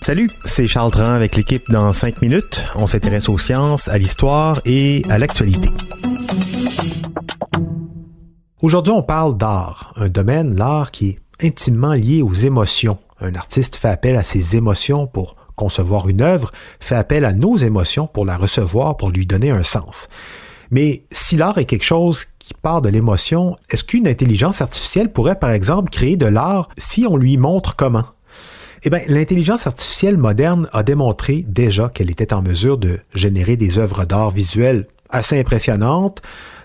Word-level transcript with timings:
Salut, 0.00 0.30
c'est 0.46 0.66
Charles 0.66 0.90
Dran 0.90 1.12
avec 1.12 1.36
l'équipe 1.36 1.70
dans 1.70 1.92
5 1.92 2.22
minutes. 2.22 2.64
On 2.74 2.86
s'intéresse 2.86 3.28
aux 3.28 3.36
sciences, 3.36 3.86
à 3.88 3.98
l'histoire 3.98 4.62
et 4.64 5.02
à 5.10 5.18
l'actualité. 5.18 5.68
Aujourd'hui, 8.62 8.94
on 8.94 9.02
parle 9.02 9.36
d'art, 9.36 9.92
un 9.96 10.08
domaine, 10.08 10.56
l'art, 10.56 10.90
qui 10.90 11.10
est 11.10 11.44
intimement 11.44 11.92
lié 11.92 12.22
aux 12.22 12.32
émotions. 12.32 12.96
Un 13.20 13.34
artiste 13.34 13.76
fait 13.76 13.90
appel 13.90 14.16
à 14.16 14.22
ses 14.22 14.56
émotions 14.56 15.06
pour 15.06 15.36
concevoir 15.54 16.08
une 16.08 16.22
œuvre, 16.22 16.50
fait 16.80 16.94
appel 16.94 17.26
à 17.26 17.34
nos 17.34 17.58
émotions 17.58 18.06
pour 18.06 18.24
la 18.24 18.38
recevoir, 18.38 18.96
pour 18.96 19.10
lui 19.10 19.26
donner 19.26 19.50
un 19.50 19.64
sens. 19.64 20.08
Mais 20.70 21.04
si 21.10 21.36
l'art 21.36 21.58
est 21.58 21.64
quelque 21.64 21.84
chose 21.84 22.26
qui 22.38 22.54
part 22.54 22.82
de 22.82 22.88
l'émotion, 22.88 23.56
est-ce 23.70 23.84
qu'une 23.84 24.08
intelligence 24.08 24.60
artificielle 24.60 25.12
pourrait 25.12 25.38
par 25.38 25.50
exemple 25.50 25.90
créer 25.90 26.16
de 26.16 26.26
l'art 26.26 26.68
si 26.76 27.06
on 27.08 27.16
lui 27.16 27.36
montre 27.36 27.76
comment? 27.76 28.04
Eh 28.84 28.90
bien, 28.90 29.00
l'intelligence 29.08 29.66
artificielle 29.66 30.18
moderne 30.18 30.68
a 30.72 30.82
démontré 30.82 31.44
déjà 31.48 31.88
qu'elle 31.88 32.10
était 32.10 32.32
en 32.32 32.42
mesure 32.42 32.78
de 32.78 33.00
générer 33.12 33.56
des 33.56 33.78
œuvres 33.78 34.04
d'art 34.04 34.30
visuelles 34.30 34.86
assez 35.10 35.38
impressionnantes, 35.38 36.22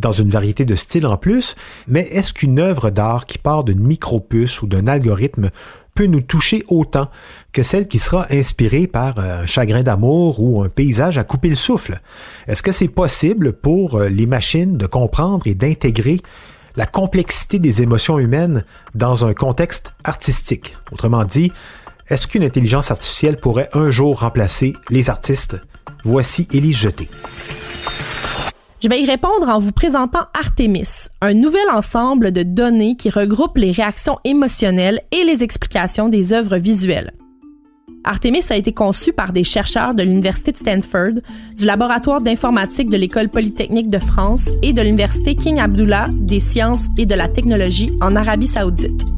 dans 0.00 0.12
une 0.12 0.28
variété 0.28 0.64
de 0.64 0.74
styles 0.74 1.06
en 1.06 1.16
plus, 1.16 1.54
mais 1.86 2.00
est-ce 2.10 2.34
qu'une 2.34 2.58
œuvre 2.58 2.90
d'art 2.90 3.26
qui 3.26 3.38
part 3.38 3.64
d'une 3.64 3.80
micropuce 3.80 4.60
ou 4.60 4.66
d'un 4.66 4.86
algorithme 4.86 5.50
peut 5.94 6.06
nous 6.06 6.20
toucher 6.20 6.64
autant 6.68 7.08
que 7.52 7.62
celle 7.62 7.88
qui 7.88 7.98
sera 7.98 8.26
inspirée 8.30 8.86
par 8.86 9.18
un 9.18 9.46
chagrin 9.46 9.82
d'amour 9.82 10.40
ou 10.40 10.62
un 10.62 10.68
paysage 10.68 11.18
à 11.18 11.24
couper 11.24 11.48
le 11.48 11.54
souffle. 11.54 12.00
Est-ce 12.46 12.62
que 12.62 12.72
c'est 12.72 12.88
possible 12.88 13.52
pour 13.52 13.96
euh, 13.96 14.08
les 14.08 14.26
machines 14.26 14.76
de 14.76 14.86
comprendre 14.86 15.46
et 15.46 15.54
d'intégrer 15.54 16.20
la 16.76 16.86
complexité 16.86 17.58
des 17.58 17.82
émotions 17.82 18.18
humaines 18.18 18.64
dans 18.94 19.24
un 19.24 19.34
contexte 19.34 19.92
artistique? 20.02 20.76
Autrement 20.90 21.24
dit, 21.24 21.52
est-ce 22.08 22.26
qu'une 22.26 22.44
intelligence 22.44 22.90
artificielle 22.90 23.38
pourrait 23.38 23.70
un 23.72 23.90
jour 23.90 24.20
remplacer 24.20 24.74
les 24.90 25.08
artistes? 25.08 25.56
Voici 26.04 26.46
Élise 26.52 26.76
Jeté. 26.76 27.08
Je 28.84 28.88
vais 28.90 29.00
y 29.00 29.06
répondre 29.06 29.48
en 29.48 29.60
vous 29.60 29.72
présentant 29.72 30.26
Artemis, 30.38 31.08
un 31.22 31.32
nouvel 31.32 31.70
ensemble 31.72 32.32
de 32.32 32.42
données 32.42 32.96
qui 32.96 33.08
regroupe 33.08 33.56
les 33.56 33.72
réactions 33.72 34.18
émotionnelles 34.24 35.00
et 35.10 35.24
les 35.24 35.42
explications 35.42 36.10
des 36.10 36.34
œuvres 36.34 36.58
visuelles. 36.58 37.14
Artemis 38.04 38.42
a 38.50 38.56
été 38.56 38.72
conçu 38.72 39.14
par 39.14 39.32
des 39.32 39.42
chercheurs 39.42 39.94
de 39.94 40.02
l'Université 40.02 40.52
de 40.52 40.58
Stanford, 40.58 41.22
du 41.56 41.64
laboratoire 41.64 42.20
d'informatique 42.20 42.90
de 42.90 42.98
l'École 42.98 43.30
polytechnique 43.30 43.88
de 43.88 43.98
France 43.98 44.50
et 44.60 44.74
de 44.74 44.82
l'Université 44.82 45.34
King 45.34 45.60
Abdullah 45.60 46.08
des 46.12 46.40
sciences 46.40 46.84
et 46.98 47.06
de 47.06 47.14
la 47.14 47.28
technologie 47.28 47.90
en 48.02 48.14
Arabie 48.14 48.48
saoudite. 48.48 49.13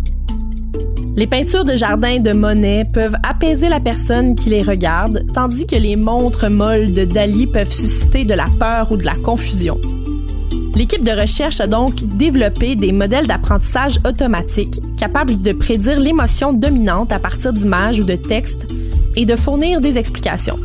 Les 1.17 1.27
peintures 1.27 1.65
de 1.65 1.75
jardin 1.75 2.19
de 2.19 2.33
Monet 2.33 2.85
peuvent 2.85 3.17
apaiser 3.23 3.71
la 3.71 3.81
personne 3.81 4.35
qui 4.35 4.51
les 4.51 4.63
regarde, 4.63 5.25
tandis 5.33 5.67
que 5.67 5.77
les 5.77 5.97
montres 5.97 6.51
molles 6.51 6.93
de 6.93 7.07
Dali 7.07 7.47
peuvent 7.47 7.71
susciter 7.71 8.27
de 8.27 8.35
la 8.35 8.45
peur 8.59 8.93
ou 8.93 8.99
de 8.99 9.05
la 9.07 9.15
confusion. 9.15 9.81
L'équipe 10.75 11.03
de 11.03 11.19
recherche 11.19 11.59
a 11.59 11.67
donc 11.67 12.05
développé 12.05 12.77
des 12.77 12.93
modèles 12.93 13.27
d'apprentissage 13.27 13.99
automatique 14.07 14.83
capables 14.99 15.41
de 15.41 15.53
prédire 15.53 15.99
l'émotion 15.99 16.53
dominante 16.53 17.11
à 17.13 17.19
partir 17.19 17.55
d'images 17.55 18.01
ou 18.01 18.05
de 18.05 18.17
textes 18.17 18.67
et 19.17 19.25
de 19.25 19.37
fournir 19.37 19.81
des 19.81 19.97
explications. 19.97 20.59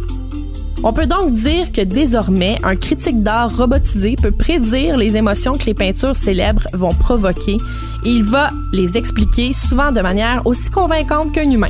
On 0.84 0.94
peut 0.94 1.06
donc 1.06 1.36
dire 1.36 1.72
que 1.72 1.82
désormais, 1.82 2.58
un 2.64 2.76
critique 2.76 3.22
d'art 3.22 3.56
robotisé 3.56 4.16
peut 4.20 4.32
prédire 4.32 4.98
les 4.98 5.16
émotions 5.16 5.54
que 5.54 5.66
les 5.66 5.76
peintures 5.76 6.16
célèbres 6.16 6.66
vont 6.74 6.90
provoquer 6.90 7.58
et 8.04 8.10
il 8.10 8.24
va 8.24 8.50
les 8.74 8.98
expliquer 8.98 9.54
souvent 9.54 9.92
de 9.92 10.02
manière 10.02 10.42
aussi 10.46 10.72
convaincante 10.72 11.34
qu'un 11.34 11.50
humain. 11.50 11.68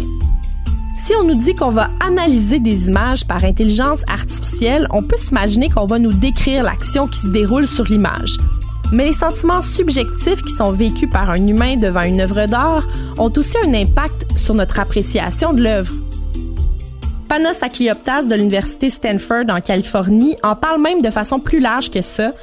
Si 1.03 1.13
on 1.13 1.25
nous 1.25 1.35
dit 1.35 1.55
qu'on 1.55 1.71
va 1.71 1.89
analyser 1.99 2.59
des 2.59 2.87
images 2.87 3.27
par 3.27 3.43
intelligence 3.43 4.01
artificielle, 4.07 4.87
on 4.91 5.03
peut 5.03 5.17
s'imaginer 5.17 5.69
qu'on 5.69 5.87
va 5.87 5.99
nous 5.99 6.13
décrire 6.13 6.63
l'action 6.63 7.07
qui 7.07 7.19
se 7.19 7.27
déroule 7.27 7.67
sur 7.67 7.83
l'image. 7.83 8.37
Mais 8.93 9.05
les 9.07 9.13
sentiments 9.13 9.61
subjectifs 9.61 10.41
qui 10.41 10.53
sont 10.53 10.71
vécus 10.71 11.09
par 11.09 11.29
un 11.31 11.47
humain 11.47 11.75
devant 11.75 12.03
une 12.03 12.21
œuvre 12.21 12.45
d'art 12.45 12.87
ont 13.17 13.31
aussi 13.35 13.57
un 13.65 13.73
impact 13.73 14.37
sur 14.37 14.53
notre 14.53 14.79
appréciation 14.79 15.53
de 15.53 15.63
l'œuvre. 15.63 15.91
Panos 17.31 17.63
Aklioptas 17.63 18.23
de 18.23 18.35
l'Université 18.35 18.89
Stanford 18.89 19.45
en 19.51 19.61
Californie 19.61 20.35
en 20.43 20.53
parle 20.53 20.81
même 20.81 21.01
de 21.01 21.09
façon 21.09 21.39
plus 21.39 21.61
large 21.61 21.89
que 21.89 22.01
ça 22.01 22.33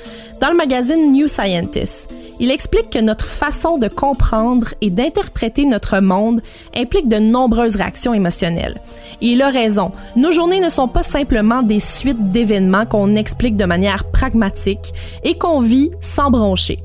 dans 0.40 0.48
le 0.48 0.56
magazine 0.56 1.12
New 1.12 1.28
Scientist. 1.28 2.14
Il 2.40 2.50
explique 2.50 2.88
que 2.88 2.98
notre 2.98 3.26
façon 3.26 3.76
de 3.76 3.88
comprendre 3.88 4.68
et 4.80 4.88
d'interpréter 4.88 5.66
notre 5.66 6.00
monde 6.00 6.40
implique 6.74 7.06
de 7.06 7.18
nombreuses 7.18 7.76
réactions 7.76 8.14
émotionnelles. 8.14 8.80
Et 9.20 9.32
il 9.32 9.42
a 9.42 9.50
raison. 9.50 9.92
Nos 10.16 10.30
journées 10.30 10.60
ne 10.60 10.70
sont 10.70 10.88
pas 10.88 11.02
simplement 11.02 11.62
des 11.62 11.80
suites 11.80 12.32
d'événements 12.32 12.86
qu'on 12.86 13.14
explique 13.14 13.58
de 13.58 13.66
manière 13.66 14.04
pragmatique 14.04 14.94
et 15.22 15.36
qu'on 15.36 15.60
vit 15.60 15.90
sans 16.00 16.30
broncher. 16.30 16.78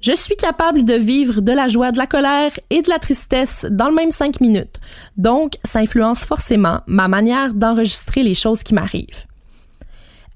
Je 0.00 0.16
suis 0.16 0.36
capable 0.36 0.84
de 0.84 0.94
vivre 0.94 1.42
de 1.42 1.52
la 1.52 1.68
joie, 1.68 1.92
de 1.92 1.98
la 1.98 2.06
colère 2.06 2.52
et 2.70 2.80
de 2.80 2.88
la 2.88 2.98
tristesse 2.98 3.66
dans 3.70 3.88
le 3.88 3.94
même 3.94 4.12
cinq 4.12 4.40
minutes. 4.40 4.80
Donc, 5.18 5.58
ça 5.62 5.80
influence 5.80 6.24
forcément 6.24 6.80
ma 6.86 7.06
manière 7.06 7.52
d'enregistrer 7.52 8.22
les 8.22 8.32
choses 8.32 8.62
qui 8.62 8.72
m'arrivent. 8.72 9.26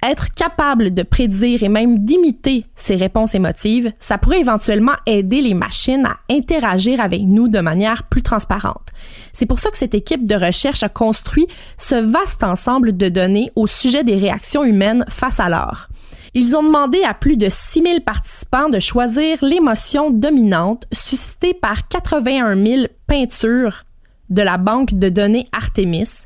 Être 0.02 0.34
capable 0.34 0.92
de 0.92 1.02
prédire 1.02 1.62
et 1.62 1.70
même 1.70 2.04
d'imiter 2.04 2.66
ces 2.76 2.94
réponses 2.94 3.34
émotives, 3.34 3.91
ça 3.98 4.19
pourrait 4.19 4.41
éventuellement 4.41 4.97
aider 5.06 5.41
les 5.41 5.54
machines 5.54 6.04
à 6.04 6.19
interagir 6.31 7.00
avec 7.00 7.22
nous 7.22 7.48
de 7.48 7.60
manière 7.60 8.02
plus 8.02 8.20
transparente. 8.20 8.88
C'est 9.32 9.46
pour 9.46 9.60
ça 9.60 9.70
que 9.70 9.78
cette 9.78 9.94
équipe 9.94 10.26
de 10.26 10.34
recherche 10.34 10.82
a 10.82 10.91
construit 10.91 11.46
ce 11.78 11.94
vaste 11.94 12.44
ensemble 12.44 12.94
de 12.94 13.08
données 13.08 13.50
au 13.56 13.66
sujet 13.66 14.04
des 14.04 14.16
réactions 14.16 14.62
humaines 14.62 15.06
face 15.08 15.41
à 15.41 15.48
l'art. 15.48 15.88
Ils 16.37 16.56
ont 16.56 16.65
demandé 16.65 17.05
à 17.05 17.15
plus 17.15 17.37
de 17.37 17.49
6000 17.49 18.03
participants 18.03 18.69
de 18.69 18.81
choisir 18.81 19.39
l'émotion 19.45 20.11
dominante 20.11 20.84
suscitée 20.93 21.55
par 21.55 21.87
81 21.87 22.61
000 22.61 22.87
peintures 23.06 23.84
de 24.31 24.43
la 24.43 24.56
banque 24.56 24.94
de 24.94 25.09
données 25.09 25.47
Artemis 25.53 26.25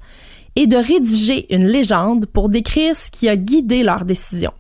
et 0.57 0.67
de 0.67 0.79
rédiger 0.79 1.55
une 1.55 1.67
légende 1.67 2.25
pour 2.25 2.49
décrire 2.49 2.97
ce 2.97 3.11
qui 3.11 3.29
a 3.29 3.37
guidé 3.37 3.83
leur 3.83 4.07
décision. 4.07 4.53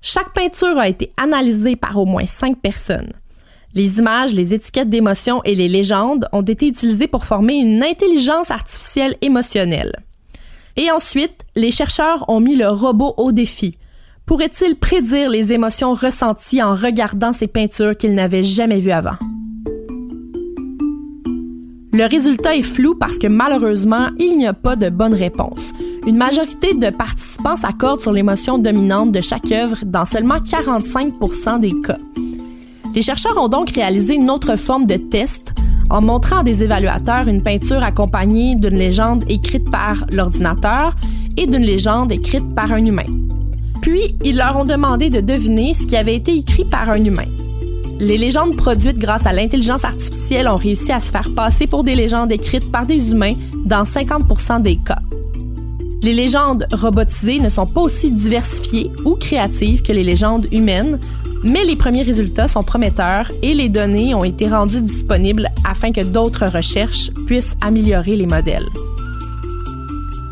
Chaque 0.00 0.32
peinture 0.32 0.78
a 0.78 0.88
été 0.88 1.12
analysée 1.18 1.76
par 1.76 1.98
au 1.98 2.06
moins 2.06 2.26
cinq 2.26 2.58
personnes. 2.58 3.12
Les 3.74 3.98
images, 3.98 4.32
les 4.32 4.54
étiquettes 4.54 4.88
d'émotion 4.88 5.42
et 5.44 5.54
les 5.54 5.68
légendes 5.68 6.26
ont 6.32 6.40
été 6.40 6.66
utilisées 6.66 7.06
pour 7.06 7.26
former 7.26 7.58
une 7.58 7.82
intelligence 7.82 8.50
artificielle 8.50 9.18
émotionnelle. 9.20 10.00
Et 10.76 10.90
ensuite, 10.90 11.44
les 11.54 11.70
chercheurs 11.70 12.24
ont 12.28 12.40
mis 12.40 12.56
le 12.56 12.68
robot 12.68 13.12
au 13.18 13.30
défi 13.30 13.76
pourrait-il 14.30 14.76
prédire 14.76 15.28
les 15.28 15.52
émotions 15.52 15.92
ressenties 15.92 16.62
en 16.62 16.76
regardant 16.76 17.32
ces 17.32 17.48
peintures 17.48 17.96
qu'il 17.96 18.14
n'avait 18.14 18.44
jamais 18.44 18.78
vues 18.78 18.92
avant? 18.92 19.16
Le 21.92 22.08
résultat 22.08 22.54
est 22.54 22.62
flou 22.62 22.94
parce 22.94 23.18
que 23.18 23.26
malheureusement, 23.26 24.10
il 24.20 24.38
n'y 24.38 24.46
a 24.46 24.52
pas 24.52 24.76
de 24.76 24.88
bonne 24.88 25.14
réponse. 25.14 25.72
Une 26.06 26.16
majorité 26.16 26.74
de 26.74 26.90
participants 26.90 27.56
s'accordent 27.56 28.02
sur 28.02 28.12
l'émotion 28.12 28.58
dominante 28.58 29.10
de 29.10 29.20
chaque 29.20 29.50
œuvre 29.50 29.78
dans 29.84 30.04
seulement 30.04 30.36
45% 30.36 31.58
des 31.58 31.74
cas. 31.80 31.98
Les 32.94 33.02
chercheurs 33.02 33.36
ont 33.36 33.48
donc 33.48 33.70
réalisé 33.70 34.14
une 34.14 34.30
autre 34.30 34.54
forme 34.54 34.86
de 34.86 34.94
test 34.94 35.54
en 35.90 36.02
montrant 36.02 36.38
à 36.38 36.44
des 36.44 36.62
évaluateurs 36.62 37.26
une 37.26 37.42
peinture 37.42 37.82
accompagnée 37.82 38.54
d'une 38.54 38.78
légende 38.78 39.24
écrite 39.28 39.68
par 39.72 40.06
l'ordinateur 40.12 40.94
et 41.36 41.48
d'une 41.48 41.64
légende 41.64 42.12
écrite 42.12 42.54
par 42.54 42.70
un 42.70 42.84
humain. 42.84 43.29
Puis, 43.80 44.14
ils 44.24 44.36
leur 44.36 44.56
ont 44.56 44.64
demandé 44.64 45.10
de 45.10 45.20
deviner 45.20 45.74
ce 45.74 45.86
qui 45.86 45.96
avait 45.96 46.16
été 46.16 46.36
écrit 46.36 46.64
par 46.64 46.90
un 46.90 47.02
humain. 47.04 47.26
Les 47.98 48.16
légendes 48.16 48.56
produites 48.56 48.98
grâce 48.98 49.26
à 49.26 49.32
l'intelligence 49.32 49.84
artificielle 49.84 50.48
ont 50.48 50.54
réussi 50.54 50.90
à 50.90 51.00
se 51.00 51.10
faire 51.10 51.28
passer 51.34 51.66
pour 51.66 51.84
des 51.84 51.94
légendes 51.94 52.32
écrites 52.32 52.70
par 52.72 52.86
des 52.86 53.12
humains 53.12 53.34
dans 53.64 53.84
50 53.84 54.62
des 54.62 54.76
cas. 54.76 55.00
Les 56.02 56.14
légendes 56.14 56.66
robotisées 56.72 57.40
ne 57.40 57.50
sont 57.50 57.66
pas 57.66 57.82
aussi 57.82 58.10
diversifiées 58.10 58.90
ou 59.04 59.16
créatives 59.16 59.82
que 59.82 59.92
les 59.92 60.02
légendes 60.02 60.46
humaines, 60.50 60.98
Mais 61.42 61.64
les 61.64 61.76
premiers 61.76 62.02
résultats 62.02 62.48
sont 62.48 62.62
prometteurs 62.62 63.30
et 63.42 63.54
les 63.54 63.70
données 63.70 64.14
ont 64.14 64.24
été 64.24 64.46
rendues 64.46 64.82
disponibles 64.82 65.48
afin 65.64 65.90
que 65.90 66.04
d'autres 66.04 66.46
recherches 66.46 67.10
puissent 67.26 67.56
améliorer 67.62 68.16
les 68.16 68.26
modèles. 68.26 68.68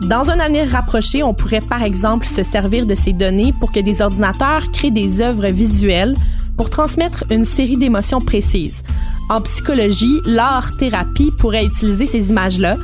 Dans 0.02 0.30
un 0.30 0.38
avenir 0.38 0.68
rapproché, 0.68 1.24
on 1.24 1.34
pourrait 1.34 1.60
par 1.60 1.82
exemple 1.82 2.26
se 2.26 2.44
servir 2.44 2.86
de 2.86 2.94
ces 2.94 3.12
données 3.12 3.52
pour 3.58 3.72
que 3.72 3.80
des 3.80 4.00
ordinateurs 4.00 4.70
créent 4.72 4.92
des 4.92 5.20
œuvres 5.20 5.48
visuelles 5.48 6.14
pour 6.56 6.70
transmettre 6.70 7.24
une 7.30 7.44
série 7.44 7.76
d'émotions 7.76 8.20
précises. 8.20 8.82
En 9.28 9.40
psychologie, 9.40 10.20
l'art-thérapie 10.24 11.30
pourrait 11.36 11.64
utiliser 11.64 12.06
ces 12.06 12.30
images-là, 12.30 12.76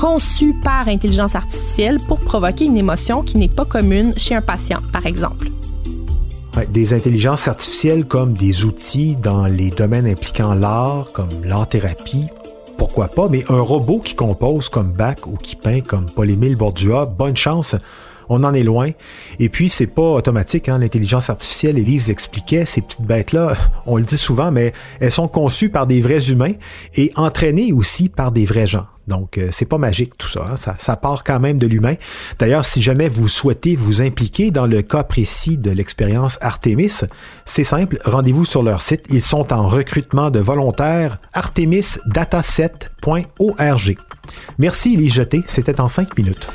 conçues 0.00 0.54
par 0.64 0.88
intelligence 0.88 1.34
artificielle, 1.34 1.98
pour 2.08 2.18
provoquer 2.18 2.64
une 2.64 2.78
émotion 2.78 3.22
qui 3.22 3.36
n'est 3.36 3.48
pas 3.48 3.66
commune 3.66 4.14
chez 4.16 4.34
un 4.34 4.40
patient, 4.40 4.80
par 4.92 5.06
exemple. 5.06 5.48
des 6.72 6.94
intelligences 6.94 7.48
artificielles 7.48 8.06
comme 8.06 8.32
des 8.32 8.64
outils 8.64 9.16
dans 9.16 9.46
les 9.46 9.70
domaines 9.70 10.06
impliquant 10.06 10.54
l'art, 10.54 11.08
comme 11.12 11.28
l'art-thérapie, 11.44 12.26
pourquoi 12.76 13.08
pas, 13.08 13.28
mais 13.28 13.44
un 13.48 13.60
robot 13.60 14.00
qui 14.00 14.14
compose 14.14 14.68
comme 14.68 14.92
Bach 14.92 15.26
ou 15.26 15.36
qui 15.36 15.56
peint 15.56 15.80
comme 15.80 16.06
Paul-Émile 16.06 16.56
Bordua, 16.56 17.06
bonne 17.06 17.36
chance, 17.36 17.74
on 18.32 18.42
en 18.44 18.54
est 18.54 18.62
loin. 18.62 18.92
Et 19.38 19.50
puis, 19.50 19.68
c'est 19.68 19.86
pas 19.86 20.02
automatique, 20.02 20.70
hein, 20.70 20.78
l'intelligence 20.78 21.28
artificielle, 21.28 21.78
Elise 21.78 22.08
l'expliquait, 22.08 22.64
ces 22.64 22.80
petites 22.80 23.02
bêtes-là, 23.02 23.54
on 23.86 23.98
le 23.98 24.04
dit 24.04 24.16
souvent, 24.16 24.50
mais 24.50 24.72
elles 25.00 25.12
sont 25.12 25.28
conçues 25.28 25.68
par 25.68 25.86
des 25.86 26.00
vrais 26.00 26.30
humains 26.30 26.54
et 26.94 27.12
entraînées 27.16 27.72
aussi 27.72 28.08
par 28.08 28.32
des 28.32 28.46
vrais 28.46 28.66
gens. 28.66 28.86
Donc, 29.08 29.36
euh, 29.36 29.48
c'est 29.50 29.66
pas 29.66 29.78
magique 29.78 30.16
tout 30.16 30.28
ça, 30.28 30.46
hein. 30.48 30.56
ça, 30.56 30.76
ça. 30.78 30.96
part 30.96 31.24
quand 31.24 31.40
même 31.40 31.58
de 31.58 31.66
l'humain. 31.66 31.96
D'ailleurs, 32.38 32.64
si 32.64 32.80
jamais 32.80 33.08
vous 33.08 33.26
souhaitez 33.26 33.74
vous 33.74 34.00
impliquer 34.00 34.52
dans 34.52 34.66
le 34.66 34.80
cas 34.80 35.02
précis 35.02 35.58
de 35.58 35.72
l'expérience 35.72 36.38
Artemis, 36.40 37.00
c'est 37.44 37.64
simple, 37.64 37.98
rendez-vous 38.04 38.44
sur 38.44 38.62
leur 38.62 38.80
site. 38.80 39.06
Ils 39.10 39.20
sont 39.20 39.52
en 39.52 39.66
recrutement 39.68 40.30
de 40.30 40.38
volontaires 40.38 41.18
artemisdataset.org. 41.32 43.96
Merci, 44.58 44.96
Lise 44.96 45.14
Jeté. 45.14 45.42
C'était 45.48 45.80
en 45.80 45.88
cinq 45.88 46.16
minutes. 46.16 46.46